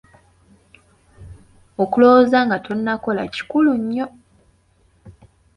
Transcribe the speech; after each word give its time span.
Okulowooza 1.83 2.37
nga 2.45 2.57
tonnakola 2.65 3.23
kikulu 3.33 3.71
nnyo. 3.81 4.07